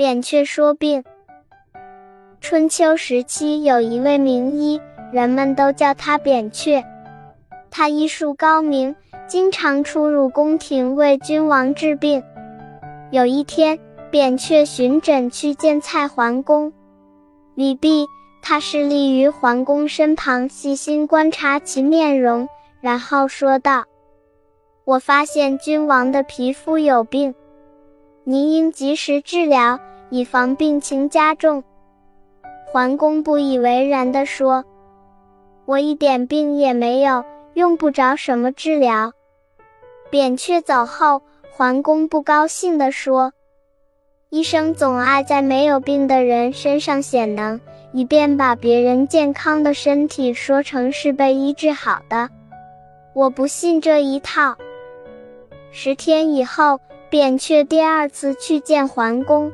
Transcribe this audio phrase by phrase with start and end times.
[0.00, 1.04] 扁鹊说病。
[2.40, 4.80] 春秋时期有一位名医，
[5.12, 6.82] 人们都叫他扁鹊。
[7.70, 12.22] 他医术高明，经常出入宫廷为君王治病。
[13.10, 13.78] 有一天，
[14.10, 16.72] 扁鹊巡诊去见蔡桓公，
[17.54, 18.06] 礼毕，
[18.40, 22.48] 他侍立于桓公身旁，细心观察其面容，
[22.80, 23.84] 然后说道
[24.86, 27.34] ：“我发现君王的皮肤有病，
[28.24, 29.78] 您应及时治疗，
[30.10, 31.64] 以防病情加重。”
[32.70, 34.64] 桓公不以为然地说
[35.66, 37.24] ：“我一点病也没有。”
[37.54, 39.12] 用不着什么治疗。
[40.08, 41.20] 扁鹊走后，
[41.50, 43.32] 桓公不高兴地说
[44.30, 47.60] ：“医生总爱在没有病的人身上显能，
[47.92, 52.30] 以便把别人健康的身体说成是被医治好的。
[53.14, 54.56] 我不信这一套。”
[55.72, 56.78] 十天以后，
[57.10, 59.52] 扁鹊第二次去见桓公，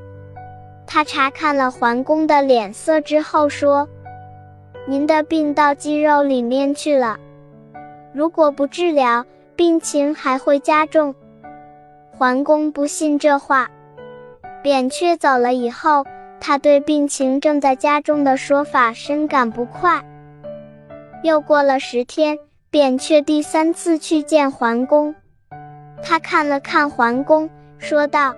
[0.86, 3.88] 他查看了桓公的脸色之后说
[4.86, 7.18] ：“您的病到肌肉里面去了。”
[8.14, 9.24] 如果不治疗，
[9.56, 11.14] 病情还会加重。
[12.10, 13.68] 桓公不信这话。
[14.62, 16.04] 扁鹊走了以后，
[16.40, 20.02] 他对病情正在加重的说法深感不快。
[21.22, 22.38] 又过了十天，
[22.70, 25.14] 扁鹊第三次去见桓公，
[26.02, 28.34] 他看了看桓公，说道：“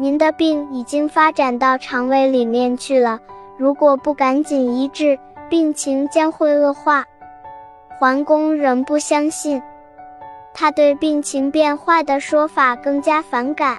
[0.00, 3.18] 您的病已经发展到肠胃里面去了，
[3.56, 5.18] 如果不赶紧医治，
[5.48, 7.04] 病情将会恶化。”
[7.98, 9.60] 桓公仍不相信，
[10.54, 13.76] 他对病情变坏的说法更加反感。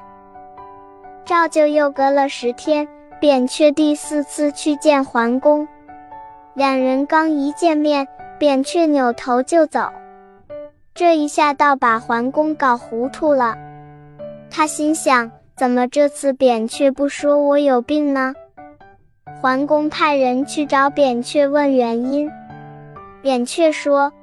[1.23, 2.85] 照旧又隔了十天，
[3.21, 5.65] 扁鹊第四次去见桓公，
[6.53, 8.05] 两人刚一见面，
[8.37, 9.87] 扁鹊扭头就走，
[10.93, 13.55] 这一下倒把桓公搞糊涂了。
[14.51, 18.33] 他心想：怎么这次扁鹊不说我有病呢？
[19.41, 22.31] 桓公派人去找扁鹊问原因。
[23.21, 24.13] 扁鹊说：“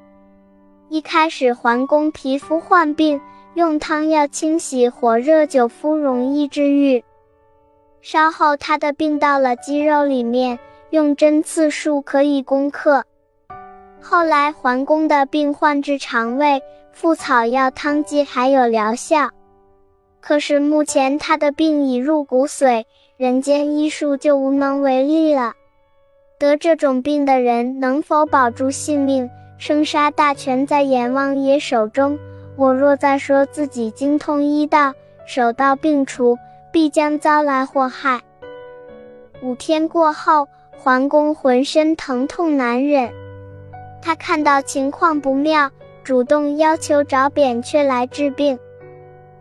[0.88, 3.20] 一开始桓公皮肤患病，
[3.52, 7.04] 用汤药清洗，火热久敷，容易治愈。
[8.00, 13.04] 稍后他的病到了肌肉里面，用针刺术可以攻克。
[14.00, 16.62] 后来桓公的病患治肠胃，
[16.92, 19.28] 附草药汤剂还有疗效。
[20.26, 22.84] 可是目前他的病已入骨髓，
[23.16, 25.54] 人间医术就无能为力了。”
[26.36, 32.18] 得这种病的人能否保住性命，生杀大权在阎王爷手中。
[32.56, 34.94] 我若再说自己精通医道，
[35.26, 36.36] 手到病除，
[36.72, 38.20] 必将遭来祸害。
[39.42, 43.12] 五天过后，桓公浑身疼痛难忍，
[44.02, 45.70] 他看到情况不妙，
[46.02, 48.58] 主动要求找扁鹊来治病。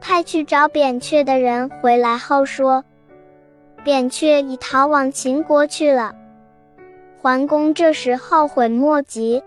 [0.08, 2.86] 派去找扁鹊的人回来后说，
[3.84, 6.14] 扁鹊已逃往秦国去了。
[7.20, 9.42] 桓公这时后悔莫及，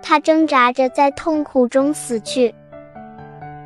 [0.00, 2.54] 他挣扎着在痛苦中死去。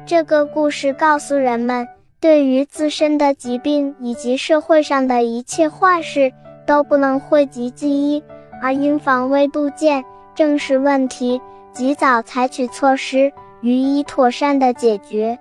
[0.04, 1.86] 这个故事告诉人们，
[2.18, 6.32] 对于自身的疾病以及社会上的一切坏事，
[6.66, 8.24] 都不能讳疾忌医，
[8.60, 10.04] 而应防微杜渐，
[10.34, 11.40] 正视问题，
[11.72, 15.38] 及早采取措施，予以妥善的解决。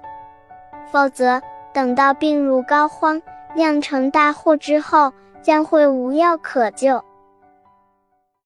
[0.91, 1.41] 否则，
[1.73, 3.21] 等到病入膏肓、
[3.55, 7.03] 酿成大祸之后，将会无药可救。